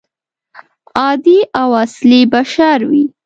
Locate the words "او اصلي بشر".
1.61-2.79